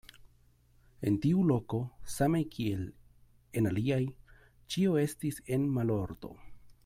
En 1.09 1.17
tiu 1.25 1.43
loko, 1.49 1.81
same 2.13 2.41
kiel 2.55 2.81
en 3.61 3.71
aliaj, 3.73 4.01
ĉio 4.77 4.99
estis 5.07 5.41
en 5.59 5.73
malordo. 5.77 6.35